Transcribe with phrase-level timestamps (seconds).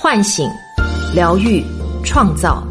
[0.00, 0.48] 唤醒、
[1.12, 1.60] 疗愈、
[2.04, 2.62] 创造。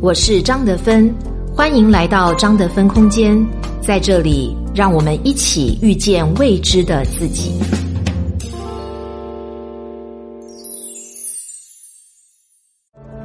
[0.00, 1.12] 我是张德芬，
[1.52, 3.44] 欢迎来到张德芬空间，
[3.82, 7.60] 在这里，让我们一起遇见未知的自己。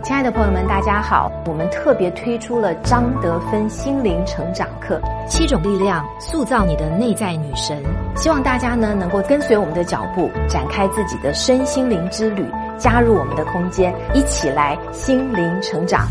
[0.03, 1.31] 亲爱的朋友们，大家好！
[1.45, 4.99] 我们特别推出了张德芬心灵成长课，
[5.29, 7.77] 七种力量塑造你的内在女神。
[8.15, 12.43] 希望大家呢能够跟随我们的脚步，展开自己的身心灵之旅，
[12.77, 16.09] 加入我们的空间，一起来心灵成长。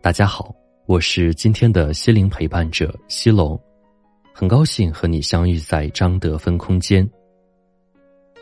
[0.00, 0.54] 大家好，
[0.86, 3.60] 我是今天的心灵陪伴者西龙，
[4.32, 7.08] 很高兴和你相遇在张德芬空间。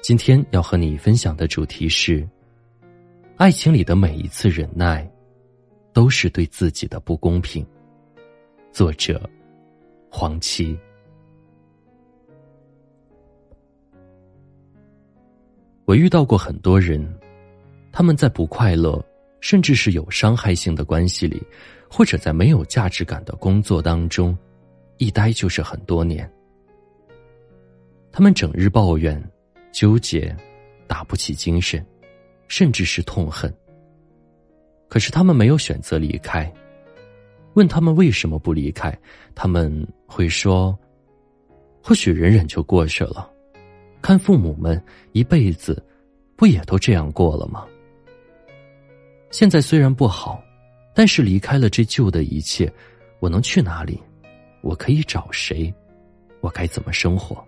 [0.03, 2.27] 今天要和你分享的主题是：
[3.37, 5.09] 爱情里的每一次忍耐，
[5.93, 7.67] 都是对自己的不公平。
[8.71, 9.29] 作者：
[10.09, 10.79] 黄七。
[15.91, 17.05] 我遇到过很多人，
[17.91, 19.05] 他们在不快乐。
[19.41, 21.43] 甚至是有伤害性的关系里，
[21.89, 24.37] 或者在没有价值感的工作当中，
[24.99, 26.31] 一待就是很多年。
[28.13, 29.21] 他们整日抱怨、
[29.73, 30.37] 纠结，
[30.87, 31.85] 打不起精神，
[32.49, 33.53] 甚至是痛恨。
[34.89, 36.53] 可是他们没有选择离开。
[37.55, 38.97] 问他们为什么不离开，
[39.35, 40.79] 他们会说
[41.83, 43.30] ：“或许忍忍就过去了。
[44.03, 45.83] 看父母们一辈子，
[46.37, 47.67] 不也都这样过了吗？”
[49.31, 50.43] 现在虽然不好，
[50.95, 52.73] 但是离开了这旧的一切，
[53.21, 54.01] 我能去哪里？
[54.63, 55.73] 我可以找谁？
[56.41, 57.43] 我该怎么生活？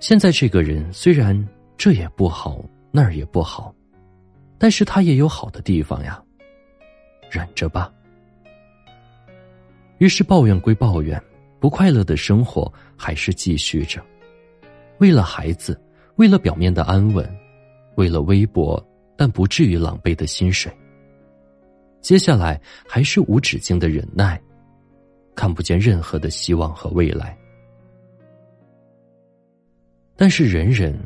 [0.00, 1.48] 现在这个人虽然
[1.78, 3.74] 这也不好，那儿也不好，
[4.58, 6.22] 但是他也有好的地方呀。
[7.30, 7.92] 忍着吧。
[9.98, 11.22] 于是抱怨归抱怨，
[11.60, 14.04] 不快乐的生活还是继续着。
[14.98, 15.80] 为了孩子，
[16.16, 17.28] 为了表面的安稳，
[17.96, 18.82] 为了微薄。
[19.16, 20.76] 但不至于狼狈的薪水。
[22.00, 24.42] 接下来还是无止境的忍耐，
[25.36, 27.38] 看不见任何的希望和未来。
[30.16, 30.98] 但是忍忍，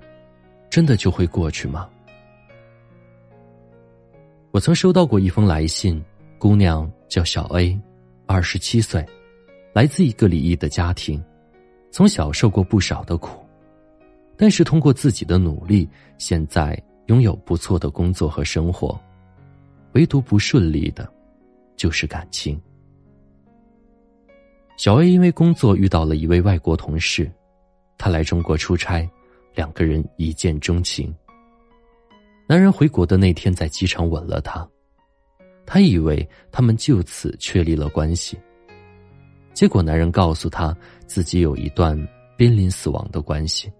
[0.70, 1.86] 真的就会过去吗？
[4.52, 6.02] 我曾收到过一封来信，
[6.38, 7.78] 姑娘叫小 A，
[8.24, 9.04] 二十七岁，
[9.74, 11.22] 来自一个离异的家庭，
[11.90, 13.46] 从小受过不少的苦，
[14.38, 16.82] 但是通过自己的努力，现在。
[17.08, 19.00] 拥有不错的工作和生活，
[19.94, 21.10] 唯独不顺利的，
[21.74, 22.60] 就是感情。
[24.76, 27.32] 小 A 因为工作遇到了一位外国同事，
[27.96, 29.08] 他来中国出差，
[29.54, 31.10] 两个人一见钟情。
[32.46, 34.68] 男人回国的那天在机场吻了她，
[35.64, 38.38] 他以为他们就此确立了关系。
[39.54, 40.76] 结果男人告诉他
[41.06, 41.98] 自己有一段
[42.36, 43.72] 濒临死亡的关系。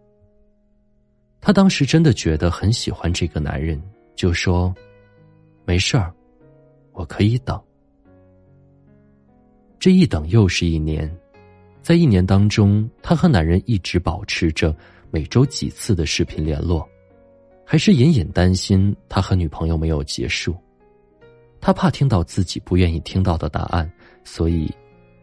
[1.41, 3.81] 她当时真的觉得很喜欢这个男人，
[4.15, 4.75] 就说
[5.65, 6.12] ：“没事儿，
[6.93, 7.60] 我可以等。”
[9.78, 11.10] 这一等又是一年，
[11.82, 14.75] 在一年当中，她和男人一直保持着
[15.10, 16.87] 每周几次的视频联络，
[17.65, 20.56] 还是隐隐担心他和女朋友没有结束。
[21.60, 23.91] 他怕听到自己不愿意听到的答案，
[24.25, 24.72] 所以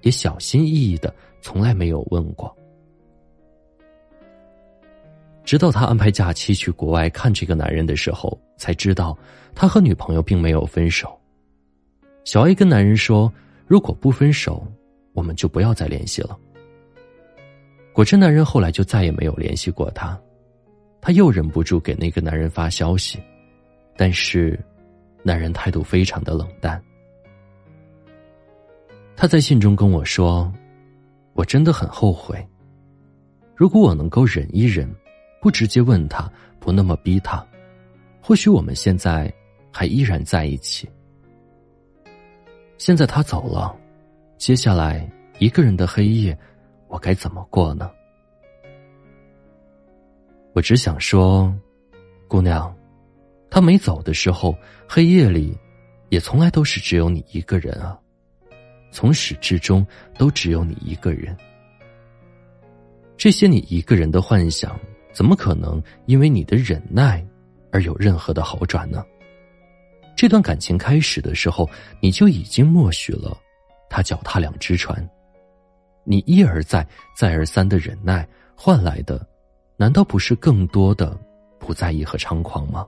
[0.01, 2.55] 也小心翼翼的，从来没有问过。
[5.45, 9.15] 直到他安排假期去国外看这个男人的时候，才知道
[9.53, 11.15] 他和女朋友并没有分手。
[12.23, 13.31] 小 A 跟男人说
[13.67, 14.65] ：“如果不分手，
[15.13, 16.35] 我们就不要再联系了。”
[17.93, 20.19] 果真，男人后来就再也没有联系过他。
[20.99, 23.19] 他又忍不住给那个男人发消息，
[23.95, 24.59] 但是，
[25.21, 26.81] 男人态度非常的冷淡。
[29.15, 30.51] 他在信中跟我说
[31.33, 32.43] ：“我真的很后悔。
[33.55, 34.91] 如果我能够忍一忍。”
[35.45, 36.27] 不直接问他，
[36.59, 37.45] 不那么逼他，
[38.19, 39.31] 或许我们现在
[39.71, 40.89] 还依然在一起。
[42.79, 43.77] 现在他走了，
[44.39, 45.07] 接下来
[45.37, 46.35] 一个人的黑夜，
[46.87, 47.91] 我该怎么过呢？
[50.53, 51.55] 我只想说，
[52.27, 52.75] 姑娘，
[53.47, 54.57] 他没走的时候，
[54.89, 55.55] 黑夜里
[56.09, 57.95] 也从来都是只有你一个人啊，
[58.89, 59.85] 从始至终
[60.17, 61.37] 都只有你一个人。
[63.15, 64.75] 这些你一个人的幻想。
[65.15, 67.25] 怎么可能因为你的忍耐
[67.71, 69.01] 而有任何的好转呢？
[70.13, 71.69] 这段感情开始的时候，
[72.01, 73.37] 你就已经默许了
[73.89, 75.09] 他脚踏两只船，
[76.03, 76.85] 你一而再、
[77.15, 78.27] 再而三的忍耐
[78.57, 79.25] 换来的，
[79.77, 81.17] 难道不是更多的
[81.59, 82.85] 不在意和猖狂吗？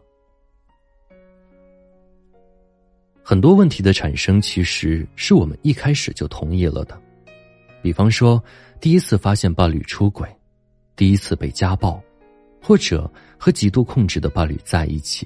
[3.23, 7.01] 很多问题的产生，其实是我们一开始就同意了的，
[7.81, 8.41] 比方说，
[8.81, 10.27] 第一次发现伴侣出轨，
[10.95, 12.01] 第一次被家暴，
[12.67, 13.09] 或者
[13.39, 15.25] 和极度控制的伴侣在一起。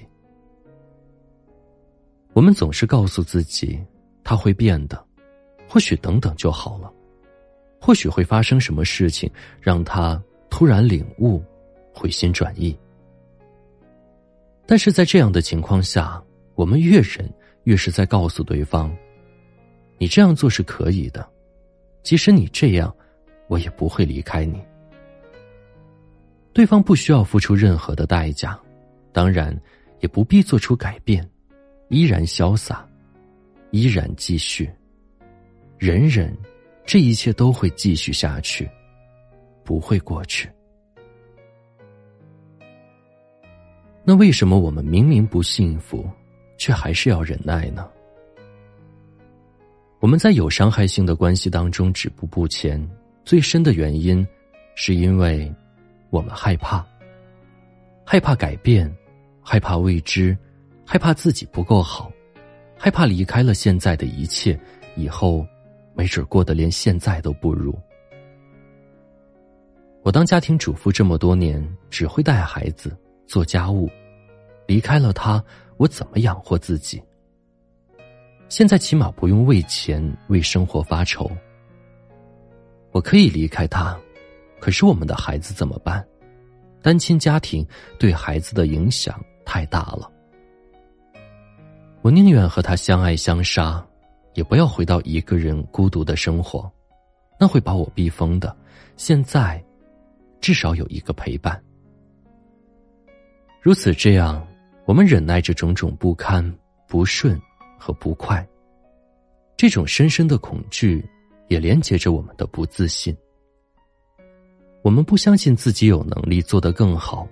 [2.34, 3.84] 我们总是告诉自己，
[4.24, 5.04] 他会变的，
[5.68, 6.94] 或许等等就好了，
[7.80, 9.28] 或许会发生什么事情
[9.60, 11.44] 让他突然领悟，
[11.92, 12.78] 回心转意。
[14.68, 16.24] 但是在这样的情况下，
[16.54, 17.28] 我们越忍，
[17.64, 18.96] 越是在告诉对方
[19.98, 21.28] ：“你这样做是可以的，
[22.04, 22.96] 即使你这样，
[23.48, 24.62] 我也不会离开你。”
[26.54, 28.60] 对方不需要付出任何的代价，
[29.12, 29.58] 当然
[30.00, 31.28] 也不必做出改变。
[31.90, 32.88] 依然潇洒，
[33.72, 34.70] 依然继续。
[35.78, 36.34] 忍忍，
[36.86, 38.70] 这一切都会继续下去，
[39.64, 40.50] 不会过去。
[44.04, 46.10] 那为什么我们明明不幸福，
[46.58, 47.88] 却还是要忍耐呢？
[50.00, 52.82] 我们在有伤害性的关系当中止步不前，
[53.24, 54.26] 最深的原因，
[54.76, 55.54] 是因为
[56.12, 56.86] 我们害怕，
[58.06, 58.96] 害怕改变，
[59.42, 60.38] 害怕未知。
[60.84, 62.12] 害怕自己不够好，
[62.78, 64.60] 害怕离开了现在的一切，
[64.98, 65.48] 以后
[65.94, 67.74] 没准过得连现在都不如。
[70.04, 72.94] 我当家庭主妇这么多年，只会带孩子、
[73.26, 73.90] 做家务，
[74.68, 75.42] 离开了他，
[75.78, 77.02] 我怎么养活自己？
[78.50, 81.32] 现在起码不用为钱、为生活发愁。
[82.92, 83.98] 我可以离开他，
[84.62, 86.06] 可是我们的孩子怎么办？
[86.84, 87.68] 单亲家庭
[88.00, 90.10] 对孩子的影响太大了。
[92.04, 93.84] 我宁愿和他相爱相杀，
[94.36, 96.72] 也不要回到一个人孤独的生活，
[97.40, 98.56] 那会把我逼疯的。
[98.98, 99.64] 现在，
[100.40, 101.60] 至少有一个陪伴。
[103.62, 104.48] 如此这样，
[104.86, 106.44] 我们忍耐着种种不堪、
[106.88, 107.40] 不顺
[107.80, 108.48] 和不快。
[109.58, 111.04] 这种深深的恐惧，
[111.48, 113.16] 也连接着我们的不自信。
[114.84, 117.28] 我们不相信自己有能力做得更好，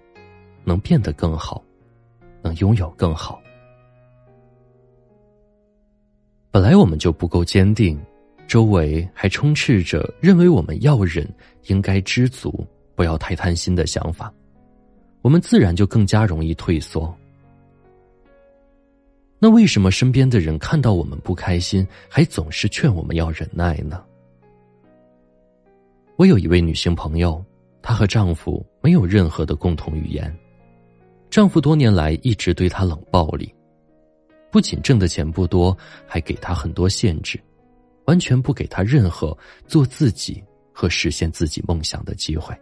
[0.63, 1.63] 能变得更好，
[2.43, 3.41] 能拥有更好。
[6.51, 7.99] 本来我们就不够坚定，
[8.47, 11.27] 周围还充斥着认为我们要忍、
[11.67, 12.65] 应该知足、
[12.95, 14.31] 不要太贪心的想法，
[15.21, 17.15] 我们自然就更加容易退缩。
[19.39, 24.03] 那为什么身边的人看到我们不开心，还总是劝我们要忍耐呢？
[26.19, 27.41] 我有一位女性朋友，
[27.81, 30.37] 她和丈夫没有任何的共同语言，
[31.29, 33.55] 丈夫多年来一直对她冷暴力。
[34.51, 35.75] 不仅挣的钱不多，
[36.05, 37.39] 还给她很多限制，
[38.03, 39.35] 完全不给她任何
[39.65, 40.43] 做自己
[40.73, 42.53] 和实现自己梦想的机会。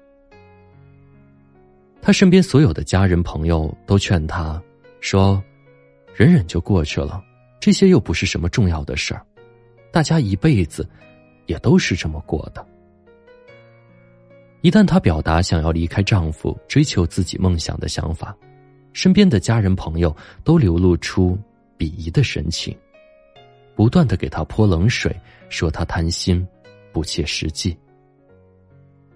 [2.00, 4.62] 他身边所有的家人朋友都劝他
[5.02, 5.44] 说
[6.14, 7.20] ：“忍忍就过去了，
[7.60, 9.26] 这些又不是什么重要的事儿，
[9.92, 10.88] 大家一辈子
[11.48, 12.64] 也都是这么过的。”
[14.68, 18.36] 一旦她表达想要离开丈夫、追求自己梦想的想法，
[18.92, 21.40] 身边的家人朋友都流露出。
[21.78, 22.76] 鄙夷的神情，
[23.76, 25.16] 不断的给她泼冷水，
[25.48, 26.46] 说她贪心，
[26.92, 27.78] 不切实际。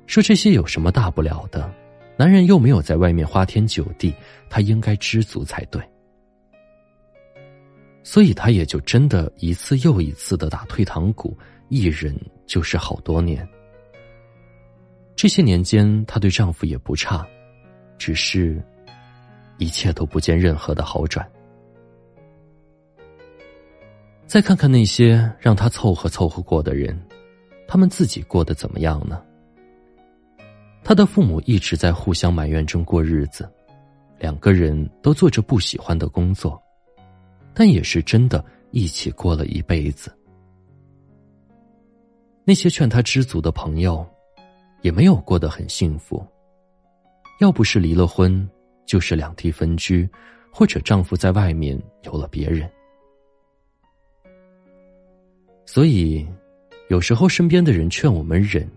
[0.06, 1.70] 说这些有什么大不了的？
[2.16, 4.14] 男人又没有在外面花天酒地，
[4.48, 5.82] 他应该知足才对。
[8.04, 11.38] 所以，他也就真的一次又一次的打退堂鼓，
[11.68, 12.16] 一忍
[12.46, 13.46] 就是好多年。
[15.16, 17.26] 这些年间，她对丈夫也不差，
[17.98, 18.62] 只是，
[19.58, 21.30] 一切都不见任何的好转。
[24.26, 27.00] 再看看那些让她凑合凑合过的人，
[27.68, 29.22] 他们自己过得怎么样呢？
[30.84, 33.48] 她的父母一直在互相埋怨中过日子，
[34.18, 36.60] 两个人都做着不喜欢的工作，
[37.54, 40.12] 但也是真的一起过了一辈子。
[42.44, 44.04] 那些劝他知足的朋友，
[44.82, 46.26] 也没有过得很幸福。
[47.40, 48.48] 要不是离了婚，
[48.86, 50.08] 就是两地分居，
[50.52, 52.70] 或者丈夫在外面有了别人。
[55.66, 56.28] 所以，
[56.90, 58.70] 有时候身边的人劝我们忍，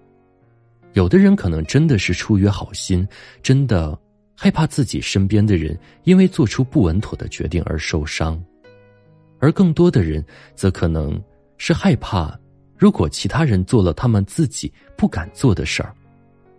[0.93, 3.07] 有的人可能真的是出于好心，
[3.43, 3.99] 真的
[4.37, 8.43] 害怕自己身边的人因为做出不稳妥的决定而受伤，
[9.41, 11.21] 而更多的人则可能
[11.59, 12.39] 是害怕，
[12.85, 15.95] 如果其他人做了他们自己不敢做的事儿，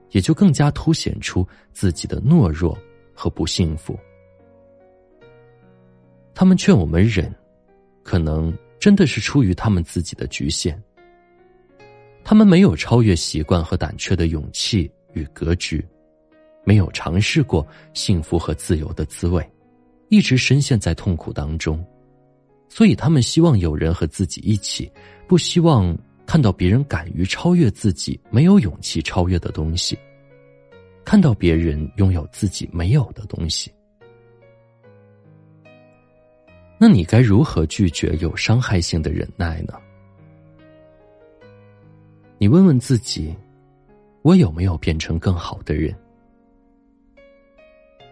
[0.10, 2.75] 也就更加凸显出自己的懦弱
[3.13, 3.96] 和不幸福。
[6.34, 7.32] 他们劝我们忍，
[8.01, 8.51] 可能。
[8.79, 10.79] 真的是出于他们自己的局限，
[12.24, 15.84] 他们没有超越习惯和胆怯的勇气与格局，
[16.63, 19.48] 没有尝试过幸福和自由的滋味，
[20.10, 21.84] 一直深陷在痛苦当中，
[22.67, 24.91] 所以他们希望有人和自己一起，
[25.27, 29.98] 不希望看到别人敢于超越自己没有勇气超越的东西，
[31.03, 33.72] 看到别人拥有自己没有的东西。
[36.77, 39.74] 那你该如何拒绝有伤害性的忍耐呢？
[42.38, 43.34] 你问问自己，
[44.24, 45.96] 我有没有变成更好的人？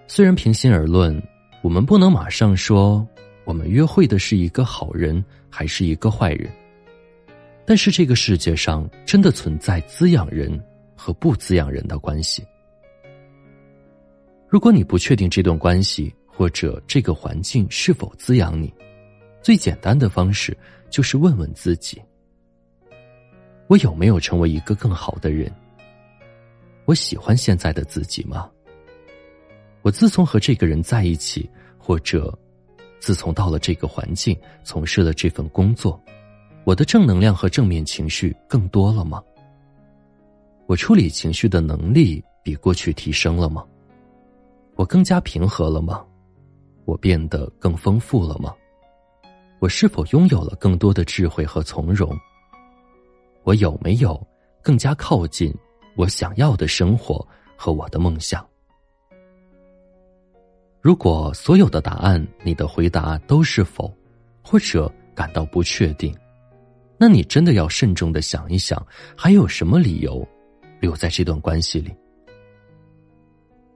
[0.08, 1.22] 虽然平心而论，
[1.62, 3.06] 我们不能马上说
[3.44, 6.50] 我们约会的是一个好人还是一个坏人，
[7.66, 10.62] 但是这个世界上真的存在滋养人
[10.96, 12.46] 和不滋养人的关系。
[14.48, 18.74] 如果你不确定这段关系，或者这个环境是否滋养你？
[19.42, 20.56] 最简单的方式
[20.90, 22.02] 就是问问自己：
[23.68, 25.52] 我有没有成为一个更好的人？
[26.86, 28.50] 我喜欢现在的自己吗？
[29.82, 32.38] 我自从和这个人在一起，或者
[33.00, 36.02] 自从到了这个环境，从事了这份工作，
[36.66, 39.22] 我的正能量和正面情绪更多了吗？
[40.66, 43.66] 我处理情绪的能力比过去提升了吗？
[44.76, 46.06] 我更加平和了吗？
[46.86, 48.54] 我变得更丰富了吗？
[49.60, 52.18] 我是否拥有了更多的智慧和从容？
[53.44, 54.26] 我有没有
[54.62, 55.54] 更加靠近
[55.98, 57.26] 我想要的生活
[57.58, 58.46] 和我的梦想？
[60.80, 63.94] 如果所有的答案你的回答都是否，
[64.42, 66.14] 或者感到不确定，
[67.04, 68.82] 那你真的要慎重的想一想，
[69.14, 70.26] 还有什么理由
[70.80, 71.94] 留在这段关系里？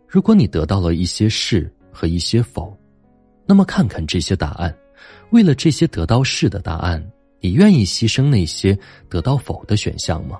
[0.08, 2.74] 如果你得到了一些是和一些否。
[3.46, 4.74] 那么，看看这些答案，
[5.32, 7.06] 为了这些得到是的答案，
[7.42, 8.80] 你愿意牺牲那些
[9.10, 10.40] 得到否的选项吗？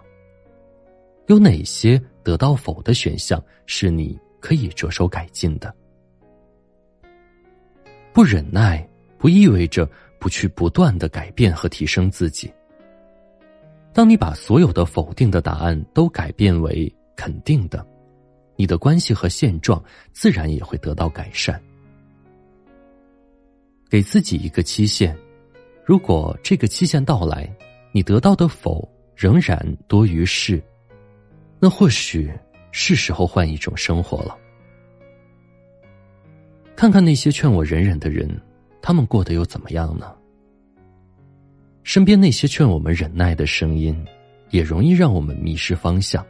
[1.26, 5.76] 有哪些得到否的选项是你可以着手改进的？
[8.14, 9.86] 不忍耐不意味着
[10.22, 12.50] 不去不断的改变和提升自己。
[13.98, 17.84] 当你把所有的否定的答案都改变为肯定的，
[18.56, 21.60] 你的关系和现状自然也会得到改善。
[23.90, 25.18] 给自己一个期限，
[25.84, 27.52] 如果这个期限到来，
[27.92, 30.62] 你得到的否仍然多于是，
[31.60, 32.32] 那或许
[32.72, 34.38] 是时候换一种生活了。
[36.76, 38.30] 看看那些劝我忍忍的人，
[38.80, 40.14] 他们过得又怎么样呢？
[41.88, 43.98] 身边那些劝我们忍耐的声音，
[44.50, 46.24] 也容易让我们迷失方向。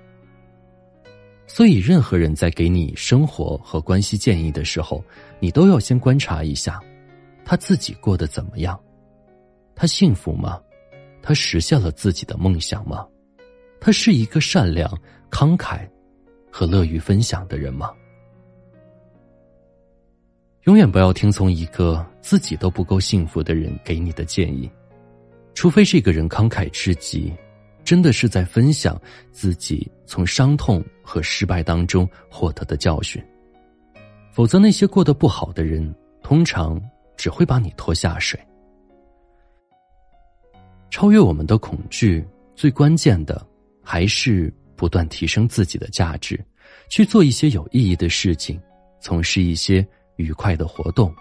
[1.48, 5.04] 所以，任何人在给你生活和关系建议的时候，
[5.40, 6.80] 你都要先观察一下。
[7.44, 8.80] 他自己过得怎么样？
[9.74, 10.62] 他幸福吗？
[11.24, 13.04] 他实现了自己的梦想吗？
[13.82, 14.88] 他是一个善良、
[15.32, 15.90] 慷慨
[16.52, 17.92] 和乐于分享的人吗？
[20.66, 24.70] 永远不要听从一个自己都不够幸福的人给你的建议，
[25.58, 27.34] 除非这个人慷慨至极，
[27.84, 33.20] 真的是在分享自己从伤痛和失败当中获得的教训。
[34.32, 36.80] 否则，那些过得不好的人，通常。
[37.18, 38.40] 只会把你拖下水。
[40.92, 42.24] 超越我们的恐惧，
[42.56, 43.44] 最关键的
[43.82, 46.40] 还是不断提升自己的价值，
[46.92, 48.62] 去做一些有意义的事情，
[49.02, 49.84] 从事一些
[50.18, 51.12] 愉快的活动，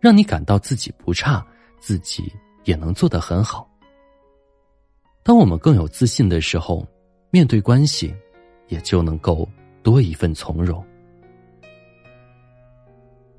[0.00, 1.46] 让你感到自己不差，
[1.78, 2.32] 自己
[2.68, 3.66] 也能做得很好。
[5.22, 6.86] 当我们更有自信的时候，
[7.30, 8.14] 面对关系，
[8.66, 9.48] 也就能够
[9.82, 10.84] 多一份从容。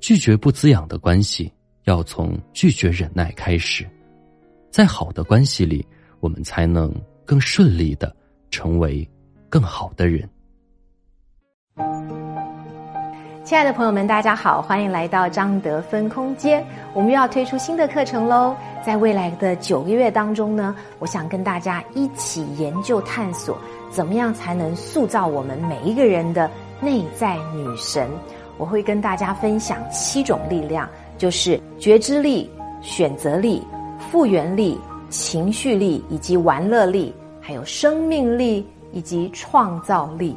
[0.00, 1.52] 拒绝不滋养的关系，
[1.84, 3.88] 要从拒绝忍耐开始，
[4.68, 5.86] 在好的关系里，
[6.18, 6.92] 我们才能
[7.24, 8.12] 更顺利的
[8.50, 9.08] 成为
[9.48, 10.28] 更好的人。
[13.50, 16.64] 亲爱的朋友们，大家好，欢迎来到张德芬空间。
[16.94, 18.54] 我们又要推出新的课程喽！
[18.86, 23.58] 在未来的九个月当中呢，我想跟大家一起研究探索，
[23.90, 26.48] 怎么样才能塑造我们每一个人的
[26.80, 28.08] 内在女神。
[28.56, 30.88] 我会跟大家分享七种力量，
[31.18, 32.48] 就是觉知力、
[32.80, 33.60] 选择力、
[33.98, 40.36] 复原力、情绪力以及玩乐力，还有生命力以及创造力。